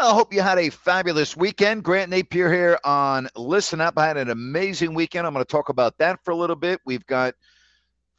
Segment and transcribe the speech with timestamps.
[0.00, 1.82] I hope you had a fabulous weekend.
[1.82, 3.98] Grant Napier here on Listen Up.
[3.98, 5.26] I had an amazing weekend.
[5.26, 6.80] I'm going to talk about that for a little bit.
[6.86, 7.34] We've got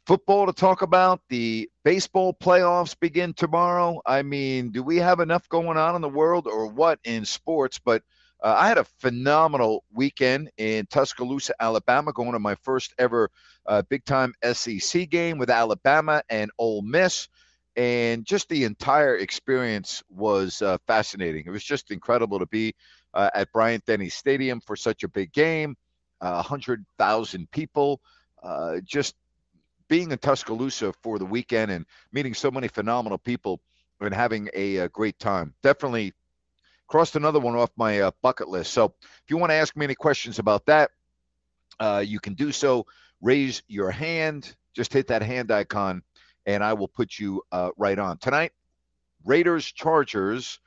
[0.04, 1.22] football to talk about.
[1.30, 4.02] The baseball playoffs begin tomorrow.
[4.04, 7.78] I mean, do we have enough going on in the world or what in sports?
[7.82, 8.02] But
[8.42, 13.30] uh, I had a phenomenal weekend in Tuscaloosa, Alabama, going to my first ever
[13.64, 17.28] uh, big time SEC game with Alabama and Ole Miss
[17.80, 21.44] and just the entire experience was uh, fascinating.
[21.46, 22.74] It was just incredible to be
[23.14, 25.78] uh, at Bryant Denny Stadium for such a big game,
[26.20, 28.02] uh, 100,000 people.
[28.42, 29.14] Uh, just
[29.88, 33.62] being in Tuscaloosa for the weekend and meeting so many phenomenal people
[33.98, 35.54] and having a, a great time.
[35.62, 36.12] Definitely
[36.86, 38.74] crossed another one off my uh, bucket list.
[38.74, 40.90] So if you want to ask me any questions about that,
[41.78, 42.84] uh, you can do so.
[43.22, 44.54] Raise your hand.
[44.74, 46.02] Just hit that hand icon
[46.46, 48.18] and I will put you uh, right on.
[48.18, 48.52] Tonight,
[49.24, 50.58] Raiders Chargers,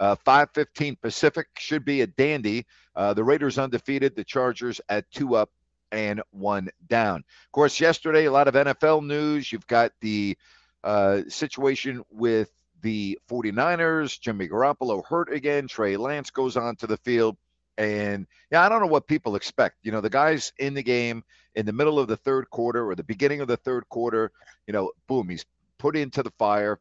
[0.00, 2.66] uh, 5:15 Pacific should be a dandy.
[2.94, 5.50] Uh, the Raiders undefeated, the Chargers at two up
[5.92, 7.18] and one down.
[7.18, 9.52] Of course, yesterday a lot of NFL news.
[9.52, 10.36] You've got the
[10.84, 12.50] uh, situation with
[12.82, 14.20] the 49ers.
[14.20, 15.68] Jimmy Garoppolo hurt again.
[15.68, 17.36] Trey Lance goes on to the field.
[17.76, 19.76] And yeah, I don't know what people expect.
[19.82, 21.22] You know, the guys in the game
[21.58, 24.30] in the middle of the third quarter or the beginning of the third quarter,
[24.68, 25.44] you know, boom, he's
[25.76, 26.78] put into the fire.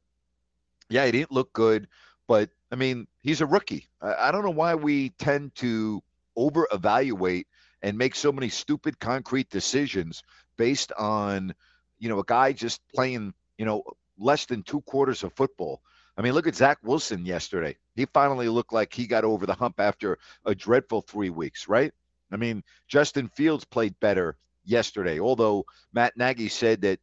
[0.87, 1.87] Yeah, he didn't look good,
[2.27, 3.87] but I mean, he's a rookie.
[4.03, 6.03] I, I don't know why we tend to
[6.35, 7.47] over evaluate
[7.81, 10.21] and make so many stupid concrete decisions
[10.57, 11.55] based on,
[11.97, 13.83] you know, a guy just playing, you know,
[14.19, 15.81] less than two quarters of football.
[16.17, 17.77] I mean, look at Zach Wilson yesterday.
[17.95, 21.91] He finally looked like he got over the hump after a dreadful three weeks, right?
[22.31, 26.99] I mean, Justin Fields played better yesterday, although Matt Nagy said that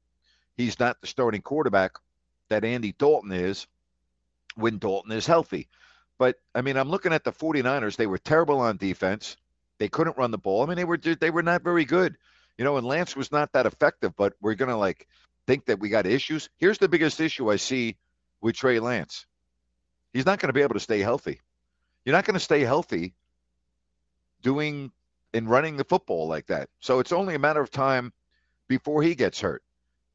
[0.57, 1.93] he's not the starting quarterback
[2.49, 3.67] that Andy Dalton is
[4.55, 5.69] when Dalton is healthy.
[6.19, 7.97] But I mean, I'm looking at the 49ers.
[7.97, 9.37] They were terrible on defense.
[9.79, 10.63] They couldn't run the ball.
[10.63, 12.17] I mean, they were they were not very good.
[12.57, 15.09] You know, and Lance was not that effective, but we're going to like
[15.47, 16.49] think that we got issues.
[16.57, 17.97] Here's the biggest issue I see
[18.41, 19.27] with Trey Lance.
[20.13, 21.41] He's not going to be able to stay healthy.
[22.05, 23.15] You're not going to stay healthy
[24.43, 24.93] doing
[25.35, 26.71] and running the football like that.
[26.81, 28.13] So it's only a matter of time
[28.69, 29.63] before he gets hurt.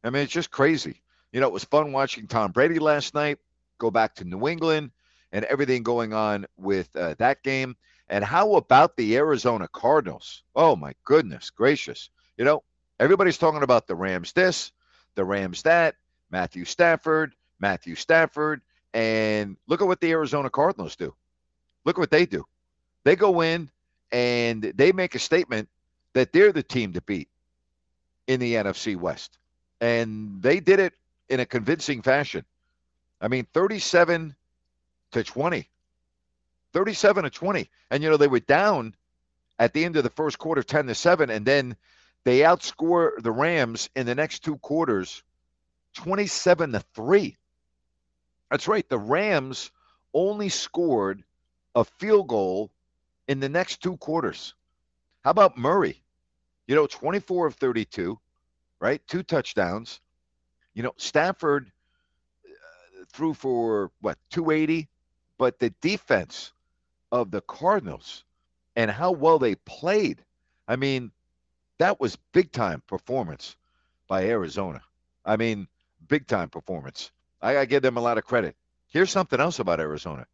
[0.03, 1.01] I mean, it's just crazy.
[1.31, 3.37] You know, it was fun watching Tom Brady last night
[3.77, 4.91] go back to New England
[5.31, 7.75] and everything going on with uh, that game.
[8.07, 10.43] And how about the Arizona Cardinals?
[10.55, 12.09] Oh, my goodness gracious.
[12.37, 12.63] You know,
[12.99, 14.71] everybody's talking about the Rams this,
[15.15, 15.95] the Rams that,
[16.31, 18.61] Matthew Stafford, Matthew Stafford.
[18.93, 21.13] And look at what the Arizona Cardinals do.
[21.85, 22.45] Look at what they do.
[23.03, 23.69] They go in
[24.11, 25.69] and they make a statement
[26.13, 27.29] that they're the team to beat
[28.27, 29.37] in the NFC West.
[29.81, 30.93] And they did it
[31.29, 32.45] in a convincing fashion.
[33.21, 34.35] I mean, 37
[35.11, 35.69] to 20.
[36.73, 37.69] 37 to 20.
[37.91, 38.95] And, you know, they were down
[39.57, 41.29] at the end of the first quarter 10 to 7.
[41.29, 41.75] And then
[42.23, 45.23] they outscore the Rams in the next two quarters
[45.95, 47.35] 27 to 3.
[48.51, 48.87] That's right.
[48.87, 49.71] The Rams
[50.13, 51.23] only scored
[51.75, 52.71] a field goal
[53.29, 54.55] in the next two quarters.
[55.23, 56.01] How about Murray?
[56.67, 58.19] You know, 24 of 32,
[58.79, 59.01] right?
[59.07, 60.01] Two touchdowns.
[60.73, 61.71] You know, Stafford
[62.43, 64.89] uh, threw for what, 280?
[65.37, 66.51] But the defense
[67.11, 68.23] of the Cardinals
[68.75, 70.23] and how well they played.
[70.67, 71.11] I mean,
[71.77, 73.55] that was big time performance
[74.07, 74.81] by Arizona.
[75.23, 75.67] I mean,
[76.07, 77.11] big time performance.
[77.41, 78.55] I to give them a lot of credit.
[78.87, 80.25] Here's something else about Arizona.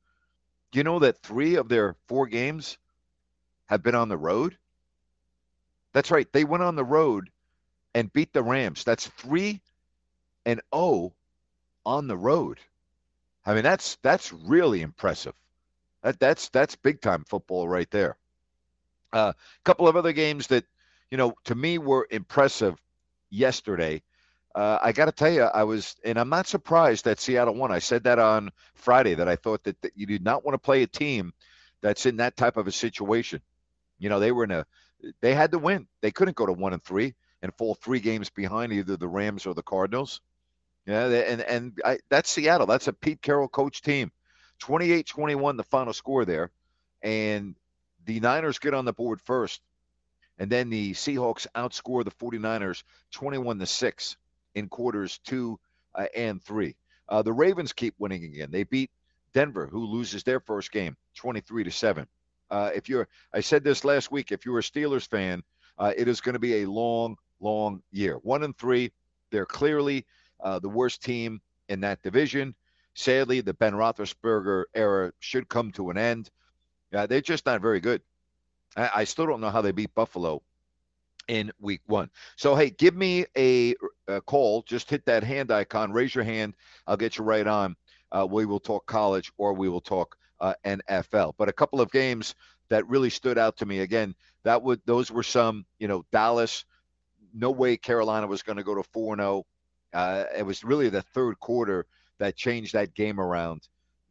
[0.71, 2.77] Do you know that three of their four games
[3.67, 4.57] have been on the road?
[5.93, 6.31] That's right.
[6.31, 7.29] They went on the road
[7.93, 8.83] and beat the Rams.
[8.83, 9.61] That's three
[10.45, 11.13] and oh
[11.85, 12.59] on the road.
[13.45, 15.33] I mean, that's that's really impressive.
[16.01, 18.17] That that's that's big time football right there.
[19.13, 19.33] A uh,
[19.63, 20.65] couple of other games that
[21.09, 22.75] you know to me were impressive
[23.29, 24.01] yesterday.
[24.53, 27.73] Uh, I got to tell you, I was, and I'm not surprised that Seattle won.
[27.73, 30.59] I said that on Friday that I thought that, that you did not want to
[30.59, 31.33] play a team
[31.81, 33.41] that's in that type of a situation.
[33.99, 34.65] You know, they were in a,
[35.21, 35.87] they had to win.
[36.01, 39.45] They couldn't go to one and three and fall three games behind either the Rams
[39.45, 40.21] or the Cardinals.
[40.85, 42.67] Yeah, and and I, that's Seattle.
[42.67, 44.11] That's a Pete Carroll coach team.
[44.61, 46.49] 28-21 the final score there,
[47.01, 47.55] and
[48.05, 49.61] the Niners get on the board first,
[50.39, 54.15] and then the Seahawks outscore the 49ers 21 to six
[54.53, 55.59] in quarters two
[55.93, 56.75] uh, and three.
[57.09, 58.49] Uh, the Ravens keep winning again.
[58.51, 58.91] They beat
[59.33, 62.07] Denver, who loses their first game 23 to seven.
[62.49, 64.31] Uh, if you're, I said this last week.
[64.31, 65.43] If you're a Steelers fan,
[65.77, 68.15] uh, it is going to be a long, long year.
[68.17, 68.91] One and three.
[69.31, 70.05] They're clearly
[70.43, 72.55] uh, the worst team in that division.
[72.93, 76.29] Sadly, the Ben Roethlisberger era should come to an end.
[76.93, 78.01] Uh, they're just not very good.
[78.77, 80.41] I, I still don't know how they beat Buffalo
[81.27, 82.09] in week one.
[82.37, 83.75] So, hey, give me a,
[84.07, 84.61] a, call.
[84.63, 86.53] Just hit that hand icon, raise your hand.
[86.87, 87.75] I'll get you right on.
[88.11, 90.15] Uh, we will talk college or we will talk
[90.65, 91.33] NFL.
[91.37, 92.35] But a couple of games
[92.69, 93.79] that really stood out to me.
[93.79, 96.65] Again, that would those were some, you know, Dallas.
[97.33, 99.45] No way Carolina was going to go to 4 0.
[99.93, 101.85] Uh, it was really the third quarter
[102.17, 103.67] that changed that game around.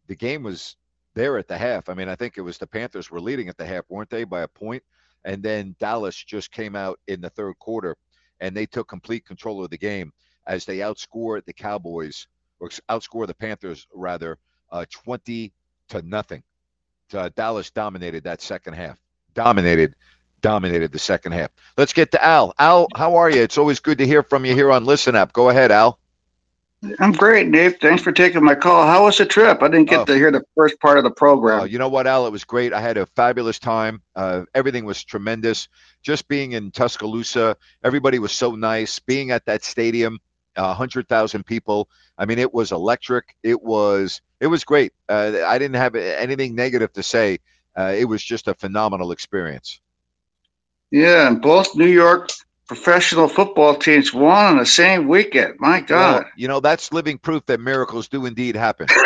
[0.06, 0.76] The game was
[1.14, 1.88] there at the half.
[1.88, 4.25] I mean, I think it was the Panthers were leading at the half, weren't they,
[4.25, 4.82] by a point?
[5.25, 7.96] And then Dallas just came out in the third quarter
[8.40, 10.12] and they took complete control of the game
[10.46, 12.26] as they outscored the Cowboys
[12.60, 14.38] or outscored the Panthers rather
[14.70, 15.52] uh, 20
[16.00, 16.43] to nothing.
[17.12, 18.99] Uh, Dallas dominated that second half.
[19.35, 19.94] Dominated,
[20.41, 21.50] dominated the second half.
[21.76, 22.55] Let's get to Al.
[22.58, 23.43] Al, how are you?
[23.43, 25.32] It's always good to hear from you here on Listen Up.
[25.32, 25.99] Go ahead, Al.
[26.99, 27.79] I'm great, Dave.
[27.81, 28.87] Thanks for taking my call.
[28.87, 29.62] How was the trip?
[29.62, 30.05] I didn't get oh.
[30.05, 31.61] to hear the first part of the program.
[31.61, 32.26] Uh, you know what, Al?
[32.26, 32.73] It was great.
[32.73, 34.02] I had a fabulous time.
[34.14, 35.69] Uh, everything was tremendous.
[36.02, 38.99] Just being in Tuscaloosa, everybody was so nice.
[38.99, 40.19] Being at that stadium,
[40.56, 41.88] uh, hundred thousand people.
[42.19, 43.35] I mean, it was electric.
[43.43, 44.93] It was it was great.
[45.08, 47.38] Uh, I didn't have anything negative to say.
[47.75, 49.81] Uh, it was just a phenomenal experience.
[50.91, 52.29] Yeah, and both New York
[52.67, 55.55] professional football teams won on the same weekend.
[55.61, 56.25] My God.
[56.25, 58.87] Well, you know, that's living proof that miracles do indeed happen.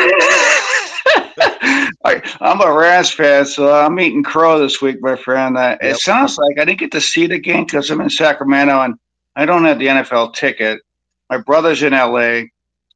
[2.05, 5.56] I, am a Rams fan, so I'm eating crow this week, my friend.
[5.56, 5.94] Uh, yep.
[5.94, 8.99] It sounds like I didn't get to see the game because I'm in Sacramento and
[9.37, 10.81] I don't have the NFL ticket.
[11.31, 12.46] My brother's in LA,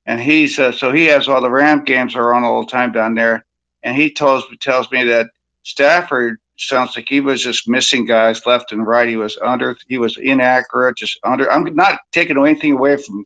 [0.06, 2.92] and he's uh, so he has all the Ram games are on all the time
[2.92, 3.44] down there.
[3.82, 5.30] And he tells tells me that
[5.62, 9.08] Stafford sounds like he was just missing guys left and right.
[9.08, 11.50] He was under, he was inaccurate, just under.
[11.50, 13.24] I'm not taking anything away from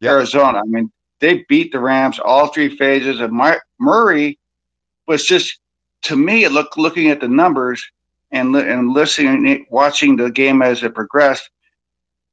[0.00, 0.12] yep.
[0.12, 0.58] Arizona.
[0.58, 0.90] I mean,
[1.20, 4.38] they beat the Rams all three phases, and My, Murray
[5.06, 5.58] was just
[6.02, 6.46] to me.
[6.48, 7.82] Look, looking at the numbers
[8.30, 11.50] and and listening, watching the game as it progressed.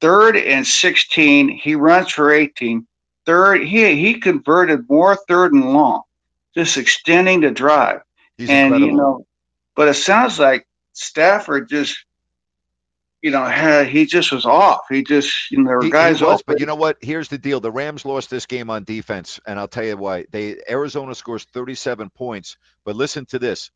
[0.00, 2.86] Third and 16, he runs for 18.
[3.26, 6.02] Third, he he converted more third and long,
[6.54, 8.02] just extending the drive.
[8.38, 8.88] He's and incredible.
[8.88, 9.26] you know,
[9.74, 12.04] but it sounds like Stafford just,
[13.22, 14.82] you know, had, he just was off.
[14.88, 16.98] He just, you know, there were he, guys he was, But you know what?
[17.00, 20.26] Here's the deal: the Rams lost this game on defense, and I'll tell you why.
[20.30, 23.70] They Arizona scores 37 points, but listen to this: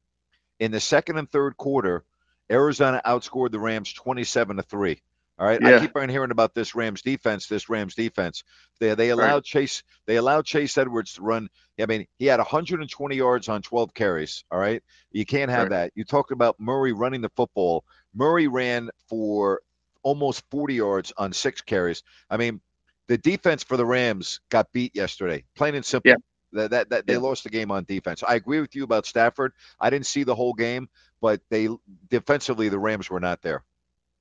[0.60, 2.04] in the second and third quarter,
[2.50, 5.02] Arizona outscored the Rams 27 to three.
[5.40, 5.58] All right.
[5.60, 5.76] Yeah.
[5.76, 8.44] I keep on hearing about this Rams defense, this Rams defense.
[8.78, 9.44] They they allowed right.
[9.44, 11.48] Chase they allowed Chase Edmonds to run.
[11.80, 14.44] I mean, he had 120 yards on 12 carries.
[14.50, 14.82] All right.
[15.12, 15.70] You can't have right.
[15.70, 15.92] that.
[15.94, 17.84] You talked about Murray running the football.
[18.14, 19.62] Murray ran for
[20.02, 22.02] almost 40 yards on six carries.
[22.28, 22.60] I mean,
[23.08, 25.44] the defense for the Rams got beat yesterday.
[25.56, 26.10] Plain and simple.
[26.10, 26.16] Yeah.
[26.52, 27.20] That, that, that they yeah.
[27.20, 28.22] lost the game on defense.
[28.26, 29.52] I agree with you about Stafford.
[29.80, 30.90] I didn't see the whole game,
[31.22, 31.68] but they
[32.10, 33.64] defensively the Rams were not there.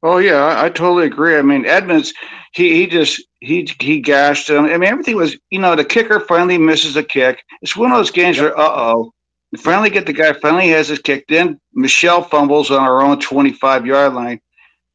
[0.01, 1.37] Oh yeah, I, totally agree.
[1.37, 2.13] I mean, Edmonds,
[2.53, 4.65] he he just he he gashed him.
[4.65, 7.43] I mean, everything was you know the kicker finally misses a kick.
[7.61, 8.55] It's one of those games yep.
[8.55, 9.13] where uh oh,
[9.57, 11.25] finally get the guy finally has his kick.
[11.27, 14.39] Then Michel fumbles on our own twenty five yard line.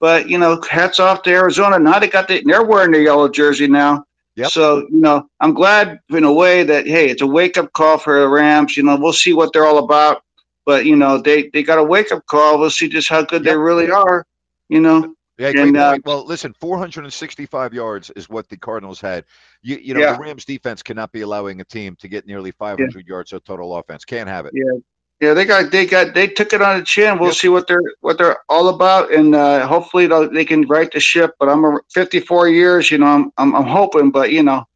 [0.00, 1.78] But you know, hats off to Arizona.
[1.78, 4.04] Now they got the they're wearing the yellow jersey now.
[4.36, 4.50] Yep.
[4.52, 7.98] So you know, I'm glad in a way that hey, it's a wake up call
[7.98, 8.74] for the Rams.
[8.74, 10.22] You know, we'll see what they're all about.
[10.64, 12.58] But you know, they they got a wake up call.
[12.58, 13.52] We'll see just how good yep.
[13.52, 14.24] they really are
[14.68, 15.14] you know.
[15.36, 19.24] Yeah, and, uh, well, listen, 465 yards is what the Cardinals had.
[19.62, 20.12] You, you know, yeah.
[20.12, 23.02] the Rams defense cannot be allowing a team to get nearly 500 yeah.
[23.04, 24.04] yards of total offense.
[24.04, 24.52] Can't have it.
[24.54, 24.78] Yeah,
[25.20, 27.18] yeah, they got they got they took it on the chin.
[27.18, 27.36] We'll yep.
[27.36, 31.34] see what they're what they're all about, and uh, hopefully they can right the ship.
[31.38, 34.66] But I'm a 54 years, you know, I'm I'm, I'm hoping, but you know,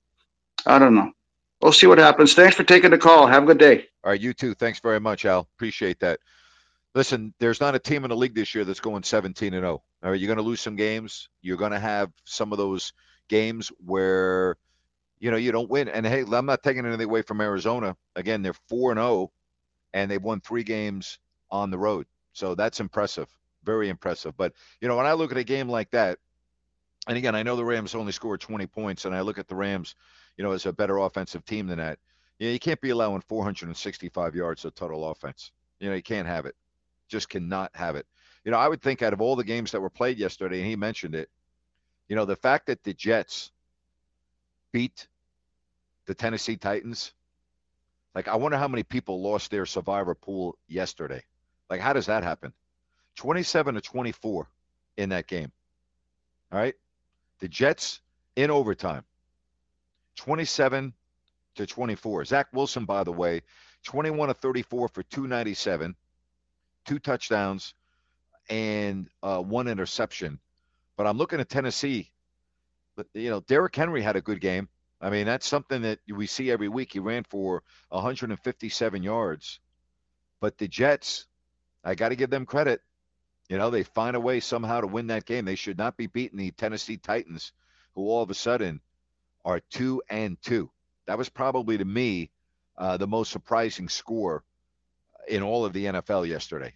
[0.64, 1.12] I don't know.
[1.60, 2.34] we'll see what happens.
[2.34, 3.26] Thanks for taking the call.
[3.26, 3.88] Have a good day.
[4.04, 4.54] All right, you too.
[4.54, 5.48] Thanks very much, Al.
[5.56, 6.20] Appreciate that.
[6.98, 9.70] Listen, there's not a team in the league this year that's going 17 and 0.
[9.70, 11.28] All right, you're going to lose some games.
[11.42, 12.92] You're going to have some of those
[13.28, 14.56] games where
[15.20, 15.88] you know you don't win.
[15.88, 17.96] And hey, I'm not taking anything away from Arizona.
[18.16, 19.30] Again, they're 4 and 0
[19.94, 21.20] and they've won 3 games
[21.52, 22.06] on the road.
[22.32, 23.28] So that's impressive.
[23.62, 24.36] Very impressive.
[24.36, 26.18] But, you know, when I look at a game like that,
[27.06, 29.54] and again, I know the Rams only scored 20 points, and I look at the
[29.54, 29.94] Rams,
[30.36, 32.00] you know, as a better offensive team than that.
[32.40, 35.52] Yeah, you can't be allowing 465 yards of total offense.
[35.78, 36.56] You know, you can't have it.
[37.08, 38.06] Just cannot have it.
[38.44, 40.66] You know, I would think out of all the games that were played yesterday, and
[40.66, 41.28] he mentioned it,
[42.08, 43.50] you know, the fact that the Jets
[44.72, 45.08] beat
[46.06, 47.12] the Tennessee Titans,
[48.14, 51.22] like, I wonder how many people lost their survivor pool yesterday.
[51.68, 52.52] Like, how does that happen?
[53.16, 54.48] 27 to 24
[54.96, 55.52] in that game.
[56.50, 56.74] All right.
[57.40, 58.00] The Jets
[58.36, 59.04] in overtime,
[60.16, 60.92] 27
[61.56, 62.24] to 24.
[62.24, 63.42] Zach Wilson, by the way,
[63.84, 65.94] 21 to 34 for 297,
[66.88, 67.74] two touchdowns,
[68.48, 70.40] and uh, one interception.
[70.96, 72.10] But I'm looking at Tennessee.
[73.12, 74.68] You know, Derrick Henry had a good game.
[75.00, 76.94] I mean, that's something that we see every week.
[76.94, 79.60] He ran for 157 yards.
[80.40, 81.26] But the Jets,
[81.84, 82.80] I got to give them credit.
[83.50, 85.44] You know, they find a way somehow to win that game.
[85.44, 87.52] They should not be beating the Tennessee Titans,
[87.94, 88.80] who all of a sudden
[89.44, 90.70] are two and two.
[91.06, 92.30] That was probably to me
[92.78, 94.42] uh, the most surprising score
[95.28, 96.74] in all of the NFL yesterday.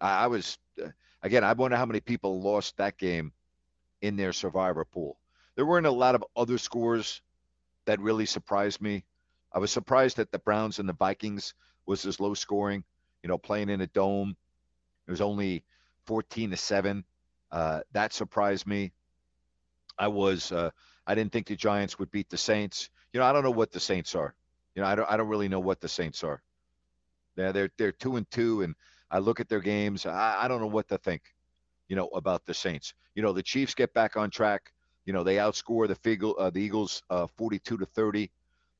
[0.00, 0.88] I, I was, uh,
[1.22, 3.32] again, I wonder how many people lost that game
[4.00, 5.18] in their survivor pool.
[5.56, 7.20] There weren't a lot of other scores
[7.86, 9.04] that really surprised me.
[9.52, 11.54] I was surprised that the Browns and the Vikings
[11.86, 12.84] was as low scoring.
[13.22, 14.36] You know, playing in a dome.
[15.06, 15.64] It was only
[16.06, 17.04] 14 to 7.
[17.50, 18.92] Uh, that surprised me.
[19.98, 20.70] I was uh,
[21.06, 22.90] I didn't think the Giants would beat the Saints.
[23.12, 24.34] You know, I don't know what the Saints are.
[24.74, 26.40] You know, I don't I don't really know what the Saints are.
[27.38, 28.74] Yeah, they're they're two and two, and
[29.10, 30.06] I look at their games.
[30.06, 31.22] I, I don't know what to think.
[31.88, 32.94] You know about the Saints.
[33.14, 34.72] You know, the Chiefs get back on track.
[35.06, 38.30] You know, they outscore the Figel, uh, the Eagles uh, 42 to 30.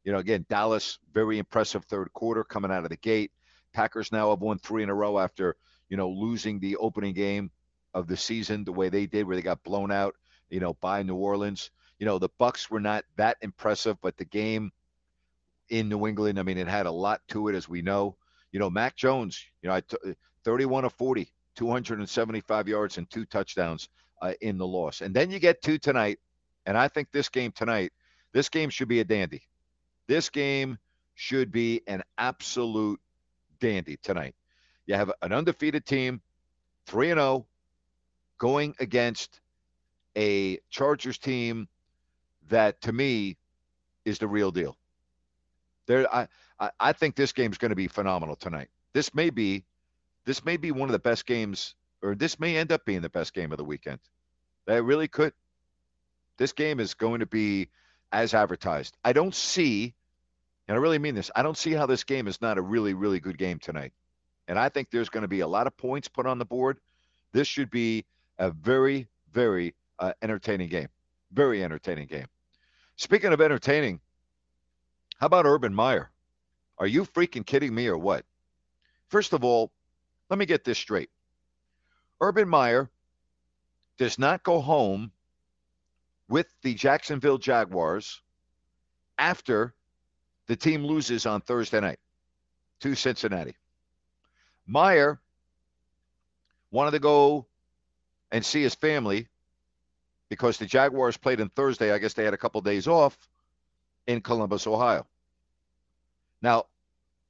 [0.05, 3.33] You know, again, Dallas very impressive third quarter coming out of the gate.
[3.73, 5.57] Packers now have won three in a row after
[5.89, 7.51] you know, losing the opening game
[7.95, 10.15] of the season the way they did, where they got blown out,
[10.51, 11.71] you know, by New Orleans.
[11.99, 14.73] You know, the Bucks were not that impressive, but the game
[15.69, 18.17] in New England, I mean, it had a lot to it, as we know.
[18.53, 20.15] You know, Mac Jones, you know, I t-
[20.45, 23.89] 31 of 40, 275 yards and two touchdowns
[24.23, 25.01] uh, in the loss.
[25.01, 26.19] And then you get two tonight,
[26.67, 27.93] and I think this game tonight,
[28.33, 29.43] this game should be a dandy.
[30.07, 30.79] This game
[31.15, 33.01] should be an absolute
[33.61, 34.35] dandy tonight.
[34.87, 36.23] You have an undefeated team,
[36.87, 37.47] 3 and 0,
[38.39, 39.41] going against
[40.17, 41.69] a Chargers team
[42.49, 43.37] that to me
[44.05, 44.77] is the real deal.
[45.89, 46.29] There I
[46.61, 48.69] I, I think this game is going to be phenomenal tonight.
[48.93, 49.65] This may be
[50.25, 53.09] this may be one of the best games or this may end up being the
[53.09, 53.99] best game of the weekend.
[54.67, 55.33] That really could.
[56.37, 57.69] This game is going to be
[58.13, 58.97] as advertised.
[59.05, 59.95] I don't see
[60.69, 61.31] and I really mean this.
[61.35, 63.93] I don't see how this game is not a really, really good game tonight.
[64.47, 66.79] And I think there's going to be a lot of points put on the board.
[67.33, 68.05] This should be
[68.39, 70.89] a very, very uh, entertaining game.
[71.33, 72.27] Very entertaining game.
[72.97, 74.01] Speaking of entertaining,
[75.19, 76.11] how about Urban Meyer?
[76.79, 78.25] Are you freaking kidding me or what?
[79.09, 79.73] First of all,
[80.31, 81.11] let me get this straight.
[82.21, 82.89] Urban Meyer
[83.97, 85.11] does not go home
[86.29, 88.21] with the Jacksonville Jaguars
[89.19, 89.75] after
[90.47, 91.99] the team loses on Thursday night
[92.81, 93.57] to Cincinnati.
[94.67, 95.19] Meyer
[96.71, 97.47] wanted to go
[98.31, 99.27] and see his family
[100.29, 101.93] because the Jaguars played on Thursday.
[101.93, 103.19] I guess they had a couple days off
[104.09, 105.07] in Columbus, Ohio.
[106.43, 106.65] Now,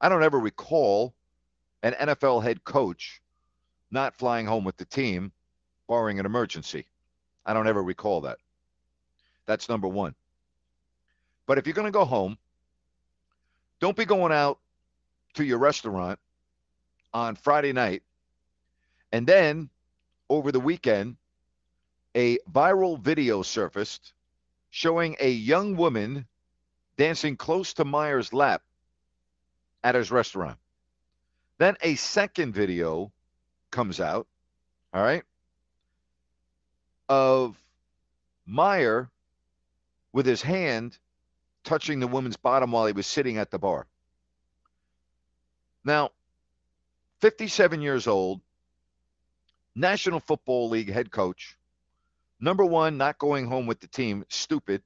[0.00, 1.12] I don't ever recall
[1.82, 3.20] an NFL head coach
[3.90, 5.32] not flying home with the team,
[5.88, 6.86] barring an emergency.
[7.44, 8.38] I don't ever recall that.
[9.44, 10.14] That's number one.
[11.46, 12.38] But if you're going to go home,
[13.80, 14.58] don't be going out
[15.34, 16.18] to your restaurant
[17.12, 18.02] on Friday night.
[19.10, 19.68] And then
[20.28, 21.16] over the weekend,
[22.14, 24.12] a viral video surfaced
[24.70, 26.26] showing a young woman
[26.98, 28.62] dancing close to Meyer's lap
[29.82, 30.58] at his restaurant.
[31.56, 33.12] Then a second video
[33.70, 34.26] comes out,
[34.92, 35.22] all right,
[37.08, 37.56] of
[38.44, 39.08] Meyer
[40.12, 40.98] with his hand
[41.64, 43.86] touching the woman's bottom while he was sitting at the bar.
[45.84, 46.10] Now,
[47.20, 48.40] 57 years old,
[49.74, 51.56] National Football League head coach.
[52.40, 54.24] Number one, not going home with the team.
[54.28, 54.82] Stupid.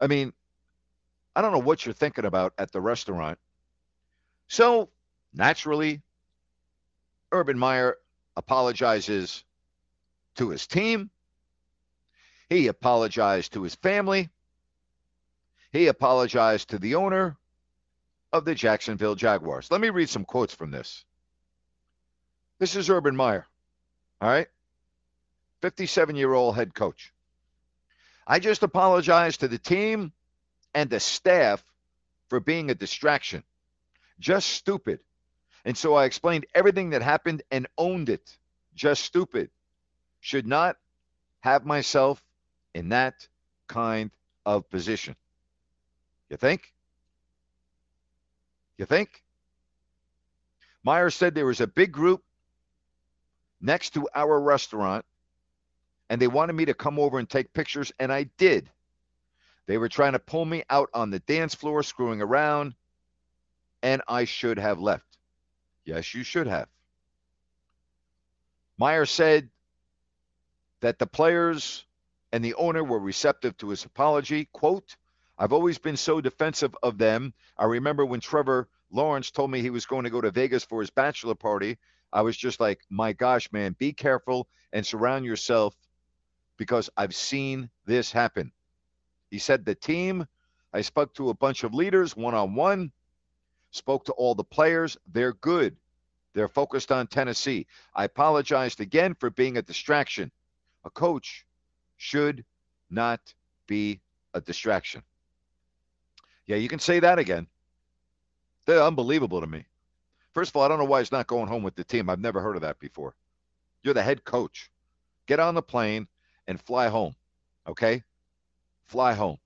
[0.00, 0.32] I mean,
[1.34, 3.38] I don't know what you're thinking about at the restaurant.
[4.48, 4.88] So,
[5.34, 6.02] naturally,
[7.32, 7.96] Urban Meyer
[8.36, 9.44] apologizes
[10.36, 11.10] to his team.
[12.48, 14.30] He apologized to his family.
[15.72, 17.36] He apologized to the owner
[18.32, 19.70] of the Jacksonville Jaguars.
[19.70, 21.04] Let me read some quotes from this.
[22.58, 23.46] This is Urban Meyer,
[24.20, 24.48] all right?
[25.60, 27.12] 57 year old head coach.
[28.26, 30.12] I just apologize to the team
[30.74, 31.64] and the staff
[32.28, 33.44] for being a distraction.
[34.18, 35.00] Just stupid.
[35.64, 38.36] And so I explained everything that happened and owned it.
[38.74, 39.50] Just stupid.
[40.20, 40.76] Should not
[41.40, 42.22] have myself
[42.74, 43.28] in that
[43.68, 44.10] kind
[44.44, 45.14] of position.
[46.28, 46.72] You think?
[48.76, 49.22] You think?
[50.82, 52.22] Meyer said there was a big group
[53.60, 55.05] next to our restaurant
[56.08, 58.70] and they wanted me to come over and take pictures, and I did.
[59.66, 62.74] They were trying to pull me out on the dance floor, screwing around,
[63.82, 65.18] and I should have left.
[65.84, 66.68] Yes, you should have.
[68.78, 69.48] Meyer said
[70.80, 71.84] that the players
[72.32, 74.48] and the owner were receptive to his apology.
[74.52, 74.96] Quote,
[75.38, 77.32] I've always been so defensive of them.
[77.58, 80.80] I remember when Trevor Lawrence told me he was going to go to Vegas for
[80.80, 81.78] his bachelor party.
[82.12, 85.74] I was just like, my gosh, man, be careful and surround yourself
[86.56, 88.52] because I've seen this happen.
[89.30, 90.26] He said the team,
[90.72, 92.92] I spoke to a bunch of leaders one on one,
[93.70, 94.96] spoke to all the players.
[95.12, 95.76] They're good.
[96.34, 97.66] They're focused on Tennessee.
[97.94, 100.30] I apologized again for being a distraction.
[100.84, 101.46] A coach
[101.96, 102.44] should
[102.90, 103.20] not
[103.66, 104.00] be
[104.34, 105.02] a distraction.
[106.46, 107.46] Yeah, you can say that again.
[108.66, 109.64] They're unbelievable to me.
[110.34, 112.10] First of all, I don't know why he's not going home with the team.
[112.10, 113.14] I've never heard of that before.
[113.82, 114.70] You're the head coach.
[115.26, 116.06] Get on the plane
[116.46, 117.14] and fly home.
[117.66, 118.02] Okay?
[118.86, 119.38] Fly home.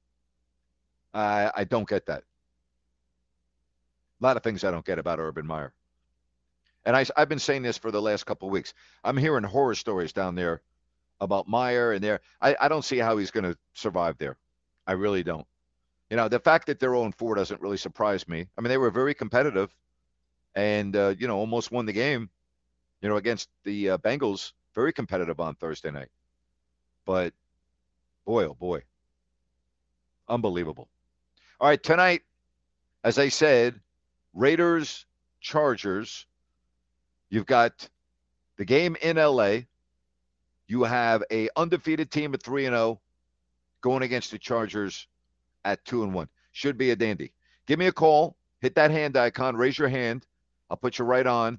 [1.13, 2.25] I I don't get that.
[4.21, 5.73] A lot of things I don't get about Urban Meyer.
[6.85, 8.75] And I, I've been saying this for the last couple of weeks.
[9.05, 10.63] I'm hearing horror stories down there
[11.21, 12.21] about Meyer and there.
[12.41, 14.37] I, I don't see how he's going to survive there.
[14.87, 15.47] I really don't.
[16.09, 18.47] You know, the fact that they're 0 4 doesn't really surprise me.
[18.57, 19.71] I mean, they were very competitive
[20.55, 22.31] and, uh, you know, almost won the game,
[23.01, 24.53] you know, against the uh, Bengals.
[24.75, 26.09] Very competitive on Thursday night.
[27.07, 27.33] But
[28.25, 28.83] boy, oh boy,
[30.29, 30.89] unbelievable.
[31.61, 32.23] All right, tonight,
[33.05, 33.81] as I said,
[34.35, 35.07] Raiders,
[35.41, 36.27] Chargers.
[37.29, 37.89] You've got
[38.57, 39.61] the game in LA.
[40.67, 43.01] You have a undefeated team at 3 and 0
[43.81, 45.07] going against the Chargers
[45.65, 46.29] at 2 and 1.
[46.53, 47.33] Should be a dandy.
[47.67, 50.27] Give me a call, hit that hand icon, raise your hand.
[50.69, 51.59] I'll put you right on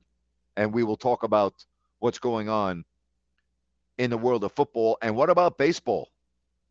[0.56, 1.54] and we will talk about
[2.00, 2.86] what's going on
[4.02, 4.98] in the world of football.
[5.00, 6.10] And what about baseball?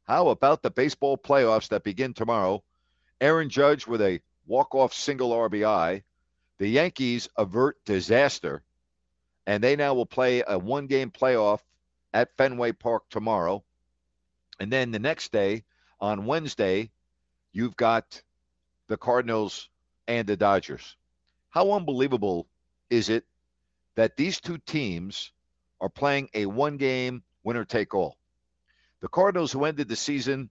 [0.03, 2.65] How about the baseball playoffs that begin tomorrow?
[3.21, 6.03] Aaron Judge with a walk-off single RBI.
[6.59, 8.65] The Yankees avert disaster,
[9.47, 11.61] and they now will play a one-game playoff
[12.13, 13.63] at Fenway Park tomorrow.
[14.59, 15.63] And then the next day,
[16.01, 16.91] on Wednesday,
[17.53, 18.23] you've got
[18.89, 19.69] the Cardinals
[20.09, 20.97] and the Dodgers.
[21.51, 22.49] How unbelievable
[22.91, 23.25] is it
[23.95, 25.31] that these two teams
[25.81, 28.17] are playing a one game winner take all.
[29.01, 30.51] The Cardinals, who ended the season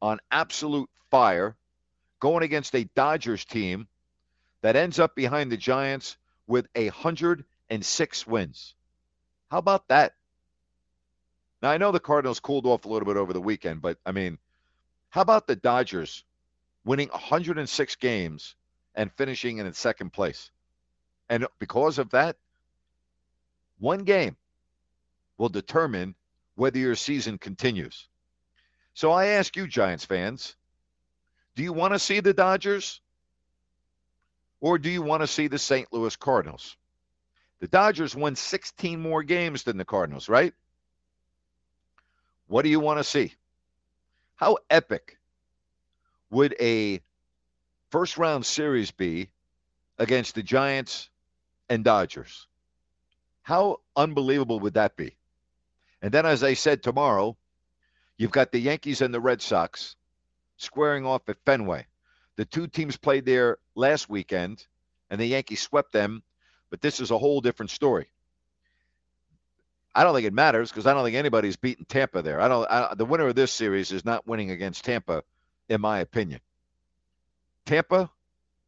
[0.00, 1.56] on absolute fire,
[2.20, 3.88] going against a Dodgers team
[4.62, 8.74] that ends up behind the Giants with a 106 wins.
[9.50, 10.14] How about that?
[11.62, 14.12] Now, I know the Cardinals cooled off a little bit over the weekend, but I
[14.12, 14.38] mean,
[15.10, 16.24] how about the Dodgers
[16.84, 18.54] winning 106 games
[18.94, 20.50] and finishing in second place?
[21.28, 22.36] And because of that,
[23.78, 24.36] one game
[25.40, 26.14] will determine
[26.54, 28.06] whether your season continues.
[28.92, 30.54] So I ask you, Giants fans,
[31.56, 33.00] do you want to see the Dodgers
[34.60, 35.90] or do you want to see the St.
[35.92, 36.76] Louis Cardinals?
[37.60, 40.52] The Dodgers won 16 more games than the Cardinals, right?
[42.46, 43.32] What do you want to see?
[44.36, 45.16] How epic
[46.28, 47.00] would a
[47.88, 49.30] first round series be
[49.96, 51.08] against the Giants
[51.70, 52.46] and Dodgers?
[53.40, 55.16] How unbelievable would that be?
[56.02, 57.36] And then, as I said, tomorrow,
[58.16, 59.96] you've got the Yankees and the Red Sox
[60.56, 61.86] squaring off at Fenway.
[62.36, 64.66] The two teams played there last weekend,
[65.10, 66.22] and the Yankees swept them,
[66.70, 68.10] but this is a whole different story.
[69.94, 72.40] I don't think it matters because I don't think anybody's beaten Tampa there.
[72.40, 72.70] I don't.
[72.70, 75.24] I, the winner of this series is not winning against Tampa,
[75.68, 76.40] in my opinion.
[77.66, 78.10] Tampa,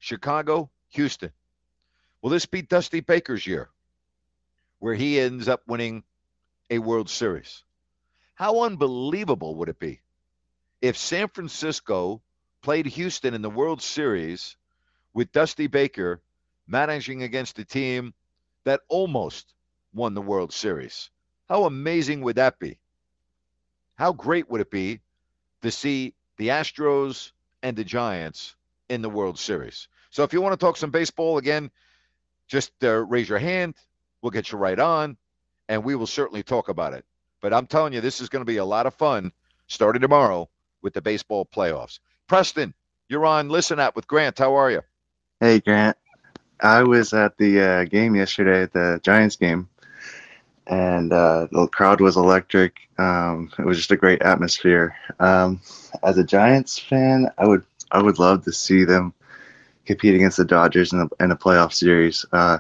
[0.01, 1.31] Chicago, Houston.
[2.21, 3.71] Will this be Dusty Baker's year,
[4.81, 6.03] where he ends up winning
[6.73, 7.63] a World Series?
[8.35, 10.01] How unbelievable would it be
[10.81, 12.23] if San Francisco
[12.63, 14.57] played Houston in the World Series
[15.13, 16.23] with Dusty Baker
[16.67, 18.15] managing against a team
[18.65, 19.55] that almost
[19.93, 21.11] won the World Series.
[21.49, 22.79] How amazing would that be?
[23.97, 25.01] How great would it be
[25.61, 27.33] to see the Astros
[27.63, 28.57] and the Giants
[28.89, 29.89] in the World Series?
[30.11, 31.71] So if you want to talk some baseball again,
[32.49, 33.75] just uh, raise your hand.
[34.23, 35.17] We'll get you right on,
[35.69, 37.05] and we will certainly talk about it.
[37.41, 39.33] But I'm telling you, this is going to be a lot of fun
[39.67, 40.49] starting tomorrow
[40.83, 41.99] with the baseball playoffs.
[42.29, 42.75] Preston,
[43.09, 44.39] you're on Listen Up with Grant.
[44.39, 44.83] How are you?
[45.41, 45.97] Hey, Grant.
[46.61, 49.69] I was at the uh, game yesterday, the Giants game,
[50.69, 52.77] and uh, the crowd was electric.
[52.99, 54.97] Um, it was just a great atmosphere.
[55.19, 55.61] Um,
[56.05, 59.13] as a Giants fan, I would I would love to see them
[59.85, 62.25] compete against the Dodgers in a, in playoff series.
[62.33, 62.59] Uh,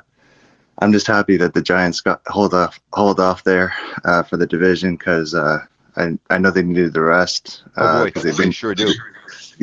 [0.82, 3.72] I'm just happy that the Giants got hold off hold off there
[4.04, 5.60] uh, for the division because uh,
[5.96, 7.62] I I know they needed the rest.
[7.76, 8.92] Oh boy, because they've they been sure do.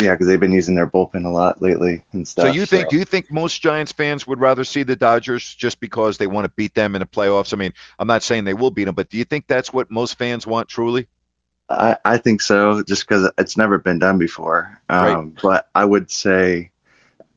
[0.01, 2.47] yeah because they've been using their bullpen a lot lately and stuff.
[2.47, 5.79] So you think do you think most Giants fans would rather see the Dodgers just
[5.79, 7.53] because they want to beat them in the playoffs?
[7.53, 9.91] I mean, I'm not saying they will beat them, but do you think that's what
[9.91, 11.07] most fans want truly?
[11.69, 14.81] I, I think so, just because it's never been done before.
[14.89, 16.71] Um, But I would say,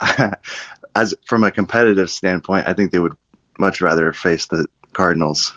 [0.95, 3.17] as from a competitive standpoint, I think they would
[3.59, 5.57] much rather face the Cardinals.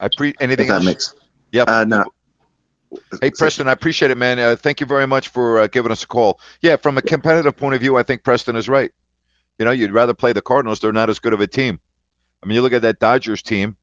[0.00, 0.84] I pre anything that else?
[0.84, 1.14] makes.
[1.52, 1.68] Yep.
[1.68, 2.04] Uh, no.
[3.20, 4.38] Hey, Preston, I appreciate it, man.
[4.38, 6.40] Uh, thank you very much for uh, giving us a call.
[6.60, 8.92] Yeah, from a competitive point of view, I think Preston is right.
[9.58, 10.80] You know, you'd rather play the Cardinals.
[10.80, 11.80] They're not as good of a team.
[12.42, 13.76] I mean, you look at that Dodgers team.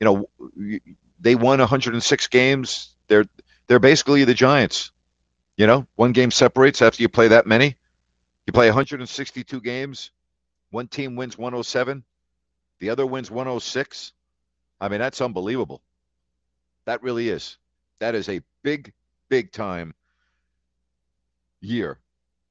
[0.00, 0.80] You know,
[1.18, 2.94] they won 106 games.
[3.08, 3.24] They're
[3.66, 4.92] they're basically the Giants.
[5.56, 7.76] You know, one game separates after you play that many.
[8.46, 10.10] You play 162 games.
[10.76, 12.04] One team wins 107.
[12.80, 14.12] The other wins 106.
[14.78, 15.80] I mean, that's unbelievable.
[16.84, 17.56] That really is.
[17.98, 18.92] That is a big,
[19.30, 19.94] big time
[21.62, 21.98] year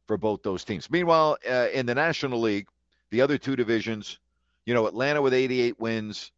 [0.07, 0.89] for both those teams.
[0.89, 2.67] Meanwhile, uh, in the National League,
[3.11, 4.17] the other two divisions,
[4.65, 6.31] you know, Atlanta with 88 wins,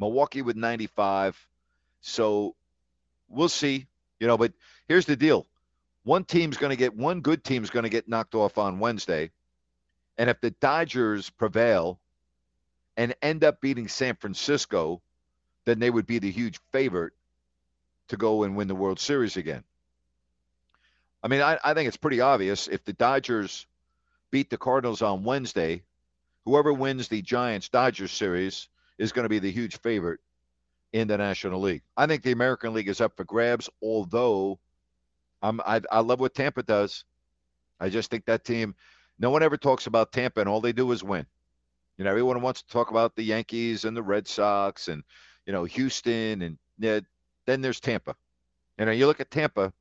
[0.00, 1.38] Milwaukee with 95.
[2.00, 2.56] So
[3.28, 3.86] we'll see,
[4.18, 4.52] you know, but
[4.88, 5.46] here's the deal.
[6.02, 9.30] One team's going to get one good team's going to get knocked off on Wednesday.
[10.20, 11.98] And if the Dodgers prevail
[12.94, 15.00] and end up beating San Francisco,
[15.64, 17.14] then they would be the huge favorite
[18.08, 19.64] to go and win the World Series again.
[21.22, 22.68] I mean, I, I think it's pretty obvious.
[22.68, 23.64] If the Dodgers
[24.30, 25.84] beat the Cardinals on Wednesday,
[26.44, 30.20] whoever wins the Giants Dodgers series is going to be the huge favorite
[30.92, 31.82] in the National League.
[31.96, 34.58] I think the American League is up for grabs, although
[35.40, 37.04] I'm, I, I love what Tampa does.
[37.80, 38.74] I just think that team,
[39.20, 41.26] no one ever talks about Tampa, and all they do is win.
[41.98, 45.04] You know, everyone wants to talk about the Yankees and the Red Sox and,
[45.46, 47.00] you know, Houston, and yeah,
[47.44, 48.16] then there's Tampa.
[48.78, 49.74] You know, you look at Tampa,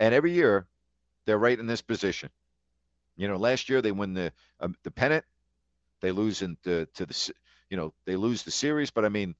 [0.00, 0.66] and every year
[1.24, 2.28] they're right in this position.
[3.16, 5.24] You know, last year they win the um, the pennant,
[6.00, 7.32] they lose in the, to the,
[7.70, 8.90] you know, they lose the series.
[8.90, 9.36] But I mean,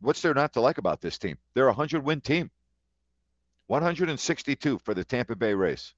[0.00, 1.36] what's there not to like about this team?
[1.52, 2.50] They're a hundred win team.
[3.66, 5.92] 162 for the Tampa Bay Rays.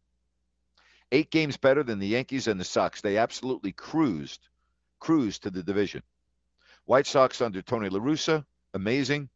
[1.12, 3.00] Eight games better than the Yankees and the Sox.
[3.00, 4.48] They absolutely cruised,
[4.98, 6.02] cruised to the division.
[6.86, 9.28] White Sox under Tony La Russa, amazing.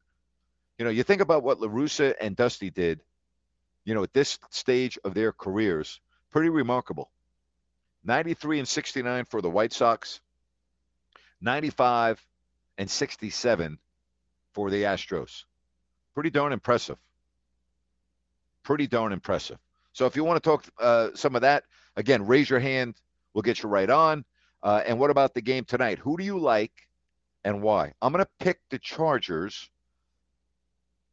[0.79, 3.01] You know, you think about what La Russa and Dusty did,
[3.85, 6.01] you know, at this stage of their careers,
[6.31, 7.11] pretty remarkable.
[8.05, 10.21] 93 and 69 for the White Sox,
[11.41, 12.25] 95
[12.77, 13.79] and 67
[14.53, 15.45] for the Astros.
[16.15, 16.99] Pretty darn impressive.
[18.63, 19.59] Pretty darn impressive.
[19.99, 21.65] So if you want to talk uh, some of that,
[21.97, 22.95] again, raise your hand.
[23.35, 24.25] We'll get you right on.
[24.63, 25.99] Uh, and what about the game tonight?
[25.99, 26.71] Who do you like
[27.43, 27.95] and why?
[28.01, 29.69] I'm going to pick the Chargers.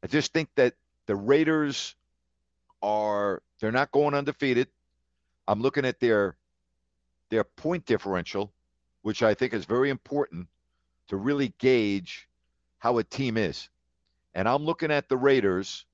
[0.03, 0.75] I just think that
[1.07, 1.95] the Raiders
[2.83, 4.67] are they're not going undefeated.
[5.47, 6.37] I'm looking at their
[7.31, 8.53] their point differential,
[9.01, 10.47] which I think is very important
[11.07, 12.27] to really gauge
[12.77, 13.67] how a team is.
[14.35, 15.87] And I'm looking at the Raiders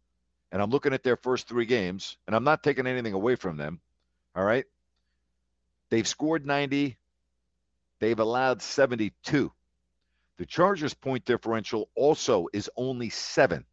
[0.51, 3.57] and I'm looking at their first 3 games and I'm not taking anything away from
[3.57, 3.79] them.
[4.35, 4.65] All right?
[5.89, 6.97] They've scored 90.
[7.99, 9.51] They've allowed 72.
[10.37, 13.65] The Chargers' point differential also is only seven.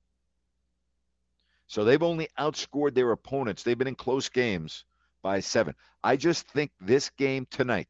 [1.66, 3.62] So they've only outscored their opponents.
[3.62, 4.84] They've been in close games
[5.22, 5.74] by seven.
[6.02, 7.88] I just think this game tonight,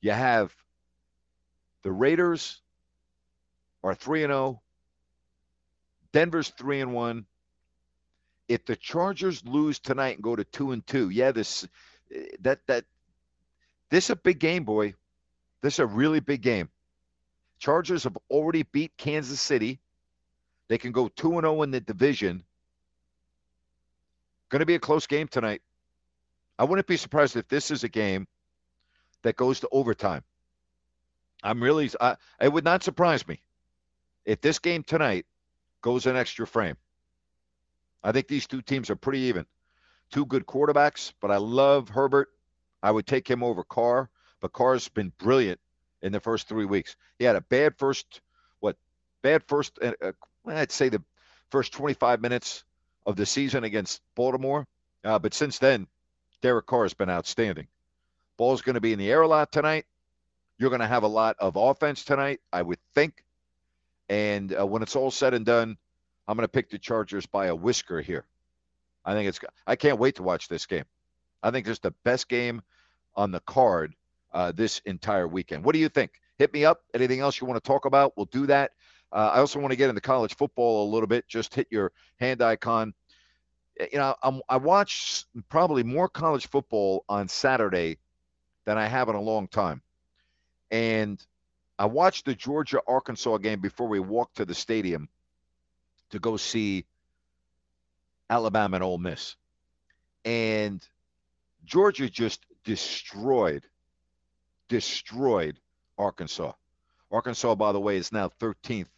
[0.00, 0.54] you have
[1.82, 2.60] the Raiders
[3.82, 4.62] are 3 and 0.
[6.12, 7.26] Denver's 3 and 1.
[8.48, 11.66] If the Chargers lose tonight and go to 2 and 2, yeah, this
[12.14, 12.84] eh, that that
[13.90, 14.94] this is a big game, boy.
[15.62, 16.68] This is a really big game.
[17.58, 19.80] Chargers have already beat Kansas City.
[20.68, 22.44] They can go 2 and 0 in the division.
[24.48, 25.62] Going to be a close game tonight.
[26.58, 28.26] I wouldn't be surprised if this is a game
[29.22, 30.22] that goes to overtime.
[31.42, 33.40] I'm really, I, it would not surprise me
[34.24, 35.26] if this game tonight
[35.82, 36.76] goes an extra frame.
[38.02, 39.46] I think these two teams are pretty even.
[40.10, 42.28] Two good quarterbacks, but I love Herbert.
[42.82, 44.08] I would take him over Carr,
[44.40, 45.60] but Carr's been brilliant
[46.02, 46.96] in the first three weeks.
[47.18, 48.20] He had a bad first,
[48.60, 48.76] what,
[49.22, 50.12] bad first, uh, uh
[50.46, 51.02] I'd say the
[51.50, 52.64] first 25 minutes
[53.04, 54.66] of the season against Baltimore.
[55.02, 55.86] Uh, but since then,
[56.42, 57.66] Derek Carr has been outstanding.
[58.36, 59.86] Ball's going to be in the air a lot tonight.
[60.58, 63.24] You're going to have a lot of offense tonight, I would think.
[64.08, 65.76] And uh, when it's all said and done,
[66.28, 68.24] I'm going to pick the Chargers by a whisker here.
[69.04, 69.40] I think it's.
[69.66, 70.84] I can't wait to watch this game.
[71.42, 72.62] I think it's the best game
[73.14, 73.94] on the card
[74.32, 75.64] uh, this entire weekend.
[75.64, 76.20] What do you think?
[76.38, 76.82] Hit me up.
[76.92, 78.16] Anything else you want to talk about?
[78.16, 78.72] We'll do that.
[79.12, 81.26] Uh, I also want to get into college football a little bit.
[81.28, 82.92] Just hit your hand icon.
[83.80, 87.98] You know, I'm, I watch probably more college football on Saturday
[88.64, 89.80] than I have in a long time.
[90.70, 91.24] And
[91.78, 95.08] I watched the Georgia Arkansas game before we walked to the stadium
[96.10, 96.86] to go see
[98.30, 99.36] Alabama and Ole Miss.
[100.24, 100.86] And
[101.64, 103.64] Georgia just destroyed,
[104.68, 105.58] destroyed
[105.98, 106.52] Arkansas.
[107.10, 108.88] Arkansas, by the way, is now 13th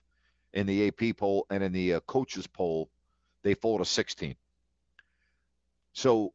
[0.55, 2.89] in the AP poll and in the uh, coaches poll.
[3.43, 4.37] They fall to 16.
[5.93, 6.33] So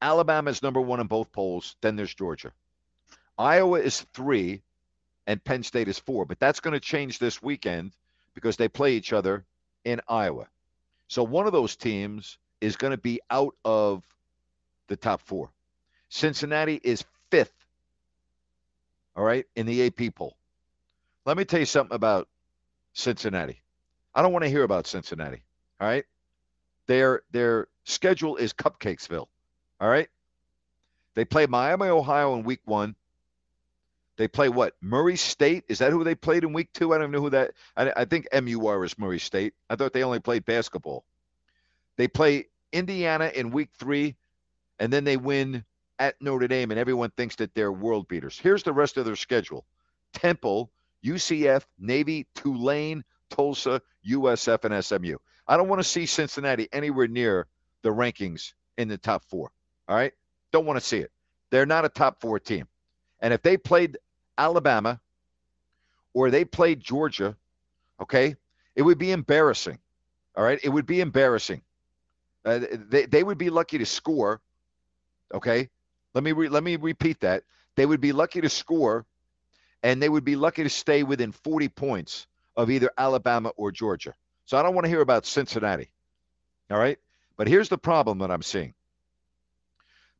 [0.00, 1.76] Alabama is number one in both polls.
[1.80, 2.52] Then there's Georgia.
[3.38, 4.62] Iowa is three,
[5.26, 6.24] and Penn State is four.
[6.24, 7.92] But that's going to change this weekend
[8.34, 9.44] because they play each other
[9.84, 10.46] in Iowa.
[11.08, 14.02] So one of those teams is going to be out of
[14.88, 15.50] the top four.
[16.08, 17.54] Cincinnati is fifth,
[19.16, 20.36] all right, in the AP poll.
[21.24, 22.28] Let me tell you something about
[22.92, 23.60] Cincinnati.
[24.14, 25.42] I don't want to hear about Cincinnati,
[25.80, 26.04] all right?
[26.86, 29.26] Their their schedule is Cupcakesville,
[29.80, 30.08] all right?
[31.14, 32.94] They play Miami, Ohio in week one.
[34.16, 34.74] They play what?
[34.80, 35.64] Murray State?
[35.68, 36.94] Is that who they played in week two?
[36.94, 37.52] I don't know who that.
[37.76, 39.54] I, I think MUR is Murray State.
[39.68, 41.04] I thought they only played basketball.
[41.96, 44.16] They play Indiana in week three,
[44.78, 45.64] and then they win
[45.98, 48.38] at Notre Dame, and everyone thinks that they're world beaters.
[48.38, 49.64] Here's the rest of their schedule
[50.12, 50.70] Temple,
[51.04, 55.16] UCF, Navy, Tulane, Tulsa, USF, and SMU.
[55.48, 57.46] I don't want to see Cincinnati anywhere near
[57.82, 59.52] the rankings in the top four.
[59.88, 60.12] All right?
[60.52, 61.12] Don't want to see it.
[61.50, 62.66] They're not a top four team.
[63.20, 63.98] And if they played
[64.38, 65.00] Alabama
[66.14, 67.36] or they played Georgia,
[68.00, 68.36] okay,
[68.74, 69.78] it would be embarrassing.
[70.36, 71.62] All right, it would be embarrassing.
[72.44, 74.40] Uh, they they would be lucky to score.
[75.34, 75.68] Okay,
[76.14, 77.42] let me re- let me repeat that.
[77.74, 79.04] They would be lucky to score,
[79.82, 84.14] and they would be lucky to stay within 40 points of either Alabama or Georgia.
[84.44, 85.90] So I don't want to hear about Cincinnati.
[86.70, 86.98] All right,
[87.36, 88.74] but here's the problem that I'm seeing.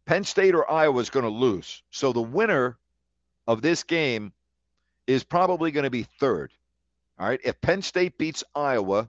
[0.04, 1.82] Penn State or Iowa is going to lose.
[1.90, 2.78] So the winner
[3.46, 4.32] of this game
[5.06, 6.52] is probably going to be third.
[7.18, 7.40] All right.
[7.44, 9.08] If Penn State beats Iowa,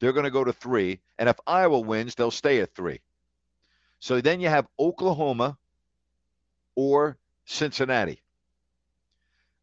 [0.00, 1.00] they're going to go to three.
[1.18, 3.00] And if Iowa wins, they'll stay at three.
[4.00, 5.56] So then you have Oklahoma
[6.74, 8.20] or Cincinnati.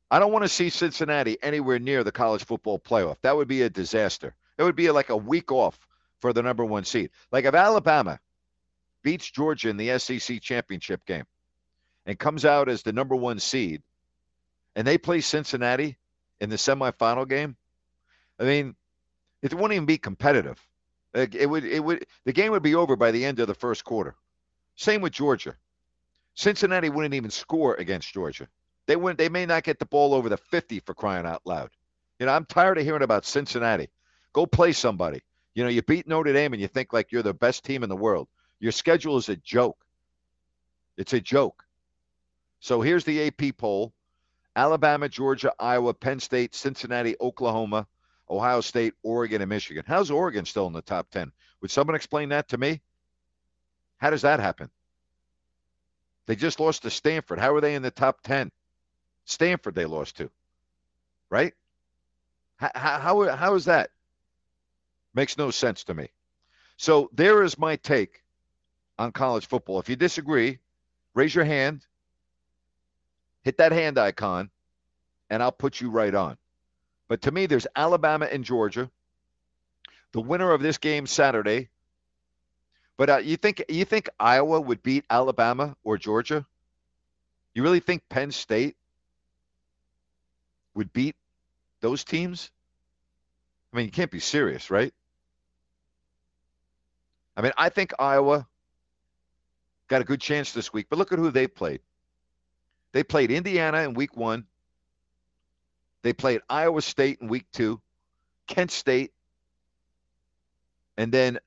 [0.09, 3.17] I don't want to see Cincinnati anywhere near the college football playoff.
[3.23, 4.33] That would be a disaster.
[4.57, 5.77] It would be like a week off
[6.19, 7.09] for the number one seed.
[7.31, 8.19] Like if Alabama
[9.03, 11.25] beats Georgia in the SEC championship game
[12.05, 13.81] and comes out as the number one seed,
[14.77, 15.97] and they play Cincinnati
[16.39, 17.57] in the semifinal game,
[18.39, 18.75] I mean,
[19.41, 20.63] it wouldn't even be competitive.
[21.15, 23.83] It would, it would, the game would be over by the end of the first
[23.83, 24.15] quarter.
[24.75, 25.55] Same with Georgia.
[26.35, 28.47] Cincinnati wouldn't even score against Georgia.
[28.85, 31.71] They wouldn't, they may not get the ball over the 50 for crying out loud.
[32.19, 33.89] You know, I'm tired of hearing about Cincinnati.
[34.31, 35.23] Go play somebody.
[35.55, 37.89] You know, you beat Notre Dame and you think like you're the best team in
[37.89, 38.27] the world.
[38.59, 39.83] Your schedule is a joke.
[40.97, 41.63] It's a joke.
[42.59, 43.93] So here's the AP poll
[44.57, 47.85] Alabama, Georgia, Iowa, Penn State, Cincinnati, Oklahoma,
[48.27, 49.83] Ohio State, Oregon, and Michigan.
[49.87, 51.31] How's Oregon still in the top 10?
[51.61, 52.81] Would someone explain that to me?
[53.97, 54.71] How does that happen?
[56.25, 57.37] They just lost to Stanford.
[57.37, 58.51] How are they in the top 10?
[59.25, 60.31] Stanford they lost to,
[61.29, 61.53] right?
[62.55, 63.91] How, how, how is that?
[65.13, 66.09] Makes no sense to me.
[66.77, 68.23] So there is my take
[68.97, 69.79] on college football.
[69.79, 70.57] If you disagree,
[71.13, 71.85] raise your hand
[73.47, 74.49] hit that hand icon,
[75.29, 76.37] and I'll put you right on.
[77.07, 78.91] But to me, there's Alabama and Georgia.
[80.11, 81.69] The winner of this game Saturday.
[82.97, 86.45] But uh, you think you think Iowa would beat Alabama or Georgia?
[87.53, 88.75] You really think Penn State
[90.73, 91.15] would beat
[91.79, 92.51] those teams?
[93.71, 94.93] I mean, you can't be serious, right?
[97.37, 98.45] I mean, I think Iowa
[99.87, 100.87] got a good chance this week.
[100.89, 101.79] But look at who they played.
[102.91, 104.45] They played Indiana in week one.
[106.03, 107.81] They played Iowa State in week two,
[108.47, 109.11] Kent State,
[110.97, 111.39] and then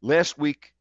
[0.00, 0.72] last week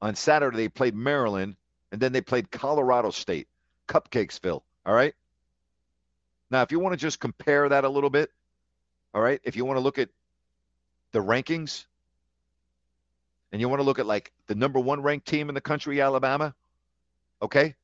[0.00, 1.56] on Saturday they played Maryland,
[1.92, 3.48] and then they played Colorado State,
[3.88, 4.62] Cupcakesville.
[4.86, 5.14] All right.
[6.50, 8.30] Now, if you want to just compare that a little bit,
[9.12, 10.08] all right, if you want to look at
[11.12, 11.86] the rankings,
[13.50, 16.00] and you want to look at like the number one ranked team in the country,
[16.00, 16.54] Alabama,
[17.40, 17.74] okay,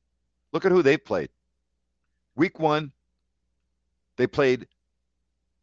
[0.51, 1.29] look at who they played.
[2.35, 2.91] Week one,
[4.17, 4.67] they played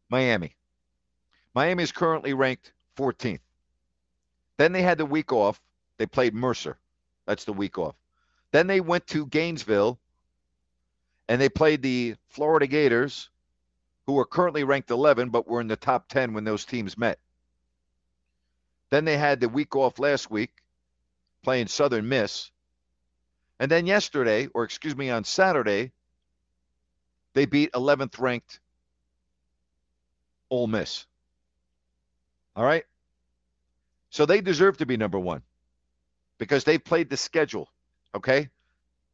[0.09, 0.55] Miami.
[1.53, 3.39] Miami is currently ranked 14th.
[4.57, 5.61] Then they had the week off.
[5.97, 6.77] They played Mercer.
[7.25, 7.95] That's the week off.
[8.51, 9.99] Then they went to Gainesville
[11.27, 13.29] and they played the Florida Gators,
[14.07, 17.19] who are currently ranked 11, but were in the top 10 when those teams met.
[18.89, 20.49] Then they had the week off last week
[21.43, 22.49] playing Southern Miss.
[23.59, 25.91] And then yesterday, or excuse me, on Saturday,
[27.33, 28.59] they beat 11th ranked
[30.49, 31.05] Ole Miss.
[32.55, 32.85] All right.
[34.09, 35.41] So they deserve to be number one
[36.37, 37.69] because they've played the schedule.
[38.15, 38.49] Okay.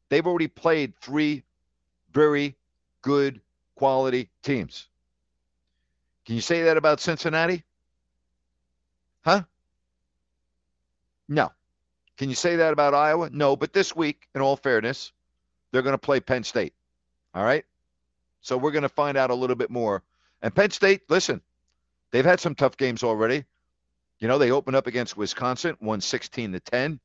[0.10, 1.44] They've already played three
[2.14, 2.56] very
[3.02, 3.42] good
[3.76, 4.88] quality teams.
[6.26, 7.64] Can you say that about Cincinnati?
[9.24, 9.44] Huh?
[11.28, 11.52] No.
[12.18, 13.30] Can you say that about Iowa?
[13.32, 15.12] No, but this week, in all fairness,
[15.72, 16.74] they're going to play Penn State.
[17.34, 17.66] All right?
[18.42, 20.04] So we're going to find out a little bit more.
[20.42, 21.42] And Penn State, listen,
[22.12, 23.44] they've had some tough games already.
[24.20, 27.00] You know, they opened up against Wisconsin, won 16 to 10.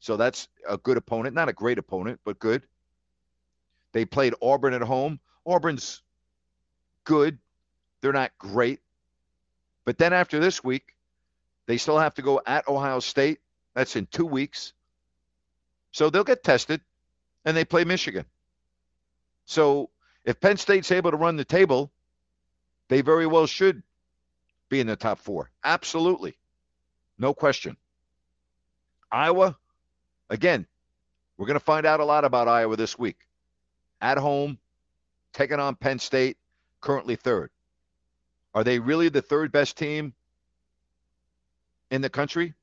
[0.00, 1.34] So that's a good opponent.
[1.34, 2.62] Not a great opponent, but good.
[3.92, 5.20] They played Auburn at home.
[5.44, 6.02] Auburn's
[7.04, 7.38] good.
[8.00, 8.80] They're not great.
[9.84, 10.94] But then after this week,
[11.66, 13.38] they still have to go at Ohio State.
[13.74, 14.72] That's in two weeks.
[15.90, 16.80] So they'll get tested
[17.44, 18.24] and they play Michigan.
[19.44, 19.90] So
[20.24, 21.92] if Penn State's able to run the table,
[22.88, 23.82] they very well should
[24.68, 25.50] be in the top four.
[25.62, 26.36] Absolutely.
[27.18, 27.76] No question.
[29.12, 29.56] Iowa,
[30.30, 30.66] again,
[31.36, 33.18] we're going to find out a lot about Iowa this week.
[34.00, 34.58] At home,
[35.32, 36.36] taking on Penn State,
[36.80, 37.50] currently third.
[38.54, 40.14] Are they really the third best team
[41.90, 42.54] in the country?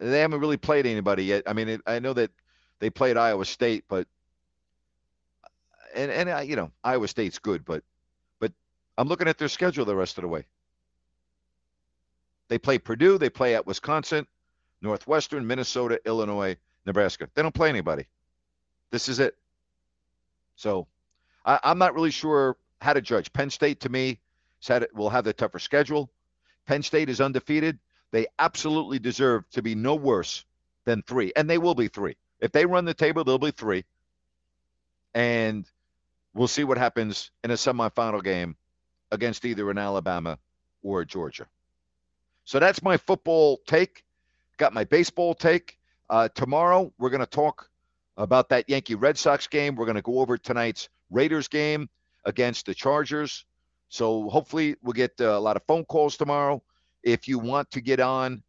[0.00, 1.44] They haven't really played anybody yet.
[1.46, 2.30] I mean, it, I know that
[2.78, 4.06] they played Iowa State, but
[5.94, 7.82] and and you know Iowa State's good, but
[8.38, 8.52] but
[8.96, 10.44] I'm looking at their schedule the rest of the way.
[12.48, 14.26] They play Purdue, they play at Wisconsin,
[14.80, 16.56] Northwestern, Minnesota, Illinois,
[16.86, 17.28] Nebraska.
[17.34, 18.06] They don't play anybody.
[18.90, 19.36] This is it.
[20.56, 20.86] So
[21.44, 23.32] I, am not really sure how to judge.
[23.32, 24.18] Penn State to me
[24.60, 26.10] said it will have the tougher schedule.
[26.66, 27.78] Penn State is undefeated.
[28.10, 30.44] They absolutely deserve to be no worse
[30.84, 32.16] than three, and they will be three.
[32.40, 33.84] If they run the table, they'll be three.
[35.14, 35.66] And
[36.34, 38.56] we'll see what happens in a semifinal game
[39.10, 40.38] against either an Alabama
[40.82, 41.46] or Georgia.
[42.44, 44.04] So that's my football take.
[44.56, 45.78] Got my baseball take.
[46.08, 47.68] Uh, tomorrow, we're going to talk
[48.16, 49.76] about that Yankee Red Sox game.
[49.76, 51.88] We're going to go over tonight's Raiders game
[52.24, 53.44] against the Chargers.
[53.90, 56.62] So hopefully, we'll get uh, a lot of phone calls tomorrow.
[57.08, 58.42] If you want to get on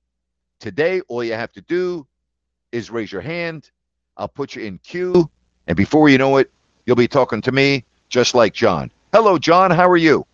[0.60, 2.06] today, all you have to do
[2.74, 3.72] is raise your hand.
[4.18, 5.30] I'll put you in queue.
[5.68, 6.52] And before you know it,
[6.86, 8.92] you'll be talking to me just like John.
[9.14, 9.72] Hello, John.
[9.72, 10.26] How are you?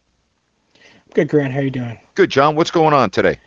[1.13, 1.53] Good, Grant.
[1.53, 1.99] How are you doing?
[2.15, 2.55] Good, John.
[2.55, 3.39] What's going on today?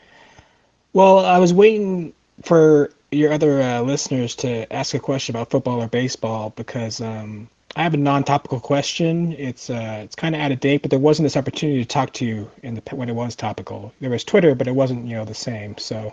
[0.92, 5.82] Well, I was waiting for your other uh, listeners to ask a question about football
[5.82, 9.32] or baseball because um, I have a non-topical question.
[9.34, 12.12] It's uh, it's kind of out of date, but there wasn't this opportunity to talk
[12.14, 13.92] to you in the when it was topical.
[14.00, 15.78] There was Twitter, but it wasn't you know the same.
[15.78, 16.12] So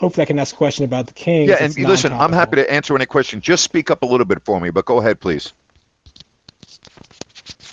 [0.00, 1.50] hopefully, I can ask a question about the Kings.
[1.50, 3.40] Yeah, and listen, I'm happy to answer any question.
[3.40, 5.52] Just speak up a little bit for me, but go ahead, please.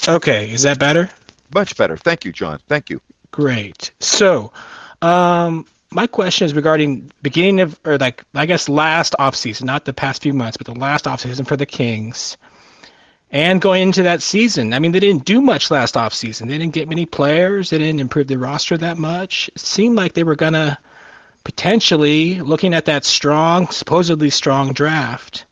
[0.07, 1.09] Okay, is that better?
[1.51, 1.97] Much better.
[1.97, 2.59] Thank you, John.
[2.67, 3.01] Thank you.
[3.31, 3.89] Great.
[3.99, 4.53] So,
[5.01, 9.93] um, my question is regarding beginning of or like I guess last offseason, not the
[9.93, 12.37] past few months, but the last offseason for the Kings.
[13.31, 16.47] And going into that season, I mean, they didn't do much last offseason.
[16.47, 17.69] They didn't get many players.
[17.69, 19.49] They didn't improve the roster that much.
[19.49, 20.77] It seemed like they were going to
[21.43, 25.45] potentially, looking at that strong, supposedly strong draft,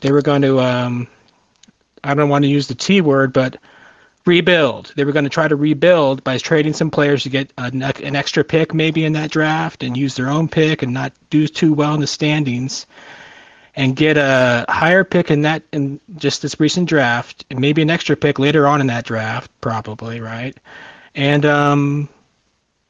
[0.00, 1.08] they were going to, um,
[2.02, 3.56] I don't want to use the T word, but
[4.26, 4.92] rebuild.
[4.96, 8.16] They were going to try to rebuild by trading some players to get an, an
[8.16, 11.74] extra pick maybe in that draft and use their own pick and not do too
[11.74, 12.86] well in the standings
[13.76, 17.90] and get a higher pick in that in just this recent draft and maybe an
[17.90, 20.56] extra pick later on in that draft probably right
[21.14, 22.08] and um,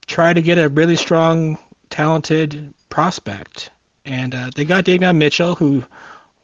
[0.06, 1.58] try to get a really strong
[1.90, 3.70] talented prospect
[4.04, 5.84] and uh, they got Davion Mitchell, who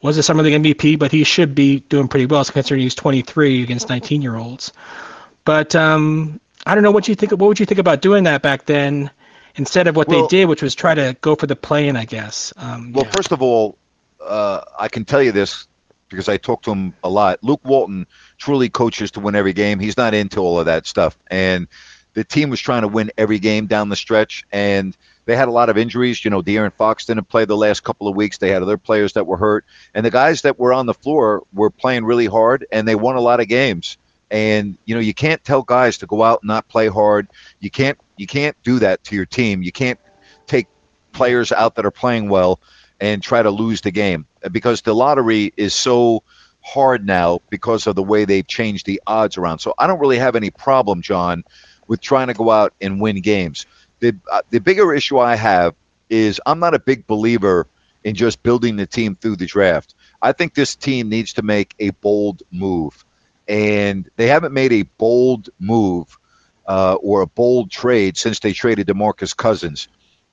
[0.01, 3.61] was a summer league MVP, but he should be doing pretty well considering he's 23
[3.63, 4.73] against 19 year olds.
[5.45, 7.31] But um, I don't know what you think.
[7.31, 9.11] What would you think about doing that back then?
[9.55, 12.05] Instead of what Well- they did, which was try to go for the play-in, I
[12.05, 12.53] guess.
[12.57, 13.11] Um, Well, yeah.
[13.11, 13.77] first of all,
[14.25, 15.67] uh, I can tell you this
[16.09, 17.39] because I talked to him a lot.
[17.41, 18.05] Luke Walton
[18.37, 19.79] truly coaches to win every game.
[19.79, 21.17] He's not into all of that stuff.
[21.27, 21.67] And
[22.13, 24.95] the team was trying to win every game down the stretch, and
[25.25, 26.23] they had a lot of injuries.
[26.25, 28.37] You know, De'Aaron Fox didn't play the last couple of weeks.
[28.37, 31.43] They had other players that were hurt, and the guys that were on the floor
[31.53, 33.97] were playing really hard, and they won a lot of games.
[34.29, 37.27] And you know, you can't tell guys to go out and not play hard.
[37.59, 39.63] You can't you can't do that to your team.
[39.63, 39.99] You can't
[40.47, 40.67] take
[41.13, 42.59] players out that are playing well
[43.01, 46.23] and try to lose the game because the lottery is so
[46.63, 49.59] hard now because of the way they've changed the odds around.
[49.59, 51.43] So I don't really have any problem, John,
[51.87, 53.65] with trying to go out and win games.
[53.99, 55.75] The uh, the bigger issue I have
[56.09, 57.67] is I'm not a big believer
[58.03, 59.95] in just building the team through the draft.
[60.21, 63.03] I think this team needs to make a bold move,
[63.47, 66.17] and they haven't made a bold move
[66.67, 69.87] uh, or a bold trade since they traded DeMarcus Cousins.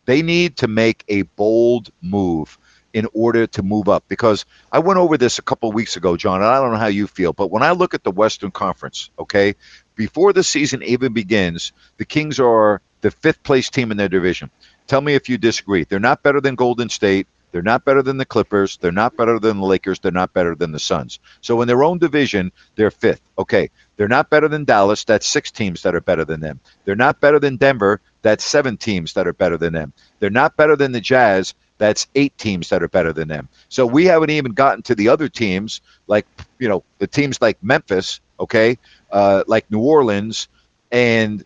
[0.09, 2.57] They need to make a bold move
[2.95, 6.37] in order to move up because I went over this a couple weeks ago, John,
[6.37, 9.11] and I don't know how you feel, but when I look at the Western Conference,
[9.19, 9.55] okay,
[9.97, 14.51] before the season even begins, the Kings are the fifth place team in their division.
[14.87, 15.85] Tell me if you disagree.
[15.85, 17.27] They're not better than Golden State.
[17.53, 18.76] They're not better than the Clippers.
[18.76, 19.99] They're not better than the Lakers.
[19.99, 21.18] They're not better than the Suns.
[21.40, 23.22] So in their own division, they're fifth.
[23.38, 23.70] Okay.
[23.96, 25.05] They're not better than Dallas.
[25.05, 26.61] That's six teams that are better than them.
[26.84, 28.01] They're not better than Denver.
[28.22, 29.92] That's seven teams that are better than them.
[30.20, 31.55] They're not better than the Jazz.
[31.78, 33.49] That's eight teams that are better than them.
[33.68, 36.26] So we haven't even gotten to the other teams, like,
[36.59, 38.78] you know, the teams like Memphis, okay,
[39.12, 40.49] uh, like New Orleans.
[40.90, 41.44] And,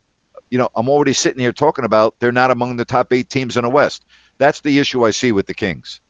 [0.51, 3.57] you know, I'm already sitting here talking about they're not among the top eight teams
[3.57, 4.05] in the West.
[4.43, 6.01] That's the issue I see with the Kings.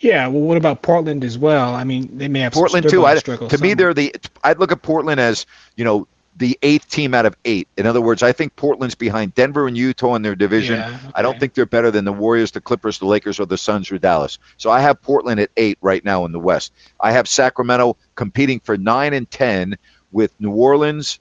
[0.00, 0.26] yeah.
[0.26, 1.72] Well, what about Portland as well?
[1.72, 3.06] I mean, they may have Portland too.
[3.06, 4.12] I, to me, they're the.
[4.42, 5.46] I'd look at Portland as
[5.76, 7.68] you know the eighth team out of eight.
[7.76, 10.80] In other words, I think Portland's behind Denver and Utah in their division.
[10.80, 13.56] Yeah, I don't think they're better than the Warriors, the Clippers, the Lakers, or the
[13.56, 14.40] Suns or Dallas.
[14.56, 16.72] So I have Portland at eight right now in the West.
[16.98, 19.78] I have Sacramento competing for nine and ten
[20.10, 21.20] with New Orleans,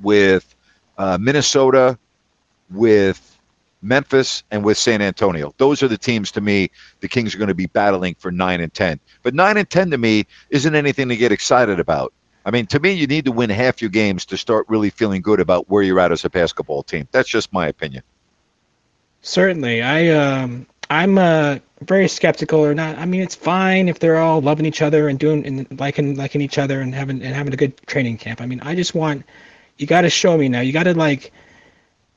[0.00, 0.56] with
[0.96, 1.98] uh, Minnesota,
[2.70, 3.27] with
[3.82, 5.54] Memphis, and with San Antonio.
[5.56, 6.70] Those are the teams to me
[7.00, 9.00] the Kings are going to be battling for nine and ten.
[9.22, 12.12] But nine and ten to me isn't anything to get excited about.
[12.44, 15.20] I mean, to me, you need to win half your games to start really feeling
[15.20, 17.06] good about where you're at as a basketball team.
[17.12, 18.02] That's just my opinion.
[19.20, 22.96] Certainly, I um, I'm uh, very skeptical or not.
[22.98, 26.40] I mean, it's fine if they're all loving each other and doing and liking liking
[26.40, 28.40] each other and having and having a good training camp.
[28.40, 29.24] I mean, I just want
[29.76, 30.60] you got to show me now.
[30.60, 31.32] You got to like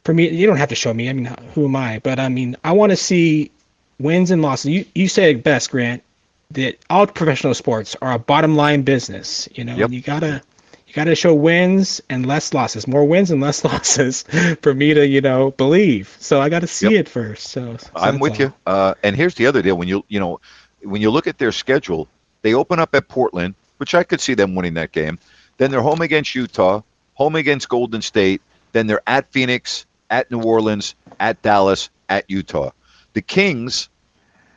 [0.04, 0.30] for me.
[0.30, 1.10] You don't have to show me.
[1.10, 2.00] I mean, who am I?
[2.00, 3.52] But I mean, I want to see
[4.00, 4.72] wins and losses.
[4.72, 6.04] You you said it best, Grant.
[6.52, 9.48] That all professional sports are a bottom line business.
[9.54, 9.86] You know, Yep.
[9.86, 10.42] and you gotta
[10.88, 14.24] you got to show wins and less losses, more wins and less losses
[14.62, 16.18] for me to, you know, believe.
[16.20, 17.00] So I got to see Yep.
[17.00, 17.48] it first.
[17.48, 18.48] So, so I'm with all.
[18.48, 18.54] you.
[18.66, 20.42] Uh, and here's the other deal: when you you know
[20.84, 22.10] when you look at their schedule,
[22.42, 25.20] they open up at Portland, which I could see them winning that game.
[25.58, 26.82] Then they're home against Utah,
[27.14, 28.42] home against Golden State.
[28.74, 32.72] Then they're at Phoenix, at New Orleans, at Dallas, at Utah.
[33.14, 33.90] The Kings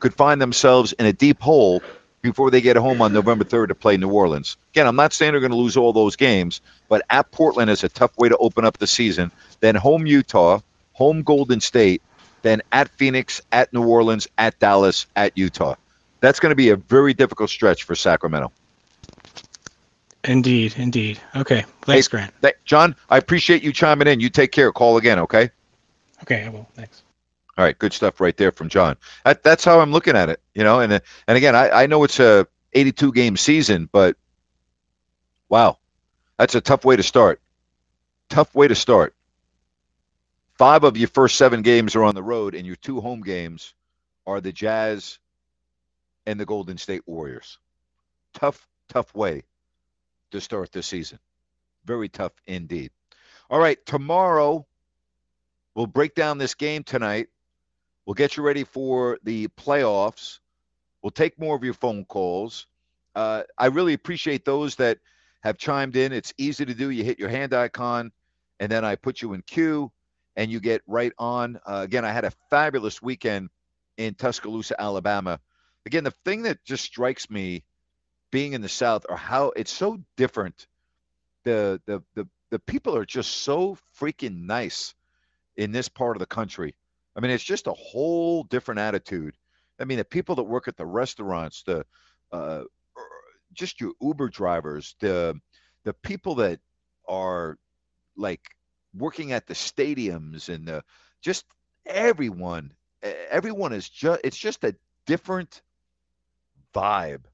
[0.00, 1.82] could find themselves in a deep hole
[2.20, 4.56] before they get home on November 3rd to play New Orleans.
[4.72, 7.84] Again, I'm not saying they're going to lose all those games, but at Portland is
[7.84, 9.30] a tough way to open up the season.
[9.60, 10.60] Then home Utah,
[10.92, 12.02] home Golden State,
[12.42, 15.76] then at Phoenix, at New Orleans, at Dallas, at Utah.
[16.20, 18.52] That's going to be a very difficult stretch for Sacramento.
[20.24, 21.20] Indeed, indeed.
[21.36, 21.64] Okay.
[21.82, 22.32] Thanks, Grant.
[22.40, 24.20] Th- John, I appreciate you chiming in.
[24.20, 24.72] You take care.
[24.72, 25.50] Call again, okay?
[26.22, 26.66] Okay, I will.
[26.74, 27.02] Thanks.
[27.58, 28.96] All right, good stuff right there from John.
[29.24, 30.80] That, that's how I'm looking at it, you know.
[30.80, 34.16] And and again, I, I know it's a 82 game season, but
[35.48, 35.78] wow,
[36.38, 37.40] that's a tough way to start.
[38.28, 39.14] Tough way to start.
[40.58, 43.74] Five of your first seven games are on the road, and your two home games
[44.26, 45.18] are the Jazz
[46.26, 47.58] and the Golden State Warriors.
[48.32, 49.44] Tough, tough way
[50.34, 51.18] to start this season.
[51.84, 52.90] Very tough indeed.
[53.50, 54.66] All right, tomorrow
[55.74, 57.28] we'll break down this game tonight.
[58.04, 60.40] We'll get you ready for the playoffs.
[61.02, 62.66] We'll take more of your phone calls.
[63.14, 64.98] Uh, I really appreciate those that
[65.42, 66.12] have chimed in.
[66.12, 66.90] It's easy to do.
[66.90, 68.10] You hit your hand icon,
[68.58, 69.92] and then I put you in queue,
[70.36, 71.60] and you get right on.
[71.64, 73.50] Uh, again, I had a fabulous weekend
[73.98, 75.38] in Tuscaloosa, Alabama.
[75.86, 77.62] Again, the thing that just strikes me
[78.34, 80.66] being in the South or how it's so different.
[81.44, 84.94] The the the the people are just so freaking nice
[85.56, 86.74] in this part of the country.
[87.16, 89.36] I mean, it's just a whole different attitude
[89.80, 91.84] I mean, the people that work at the restaurants, the
[92.32, 92.64] uh,
[93.52, 95.40] just your Uber drivers, the
[95.84, 96.60] the people that
[97.08, 97.58] are
[98.16, 98.40] like
[98.96, 100.84] working at the stadiums and the
[101.20, 101.44] just
[101.86, 102.72] everyone
[103.30, 104.74] everyone is just it's just a
[105.06, 105.62] different
[106.74, 107.24] vibe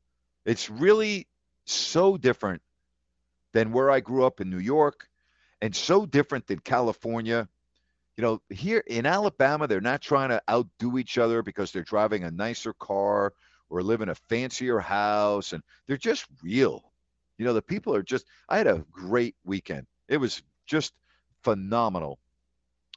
[0.45, 1.27] it's really
[1.65, 2.63] so different
[3.53, 5.09] than where i grew up in new york
[5.61, 7.49] and so different than california.
[8.17, 12.25] You know here in alabama they're not trying to outdo each other because they're driving
[12.25, 13.33] a nicer car
[13.71, 16.93] or live in a fancier house and they're just real.
[17.39, 19.87] You know the people are just i had a great weekend.
[20.09, 20.93] It was just
[21.43, 22.19] phenomenal.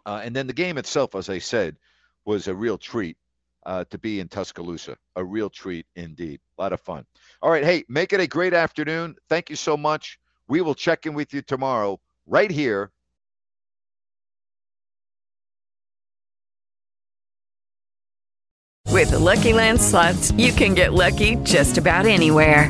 [0.05, 1.77] Uh, and then the game itself, as I said,
[2.25, 3.17] was a real treat
[3.65, 4.97] uh, to be in Tuscaloosa.
[5.15, 6.39] A real treat indeed.
[6.57, 7.05] A lot of fun.
[7.41, 7.63] All right.
[7.63, 9.15] Hey, make it a great afternoon.
[9.29, 10.19] Thank you so much.
[10.47, 12.91] We will check in with you tomorrow, right here.
[18.89, 22.69] With the Lucky Land slots, you can get lucky just about anywhere.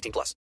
[0.01, 0.35] 18 plus.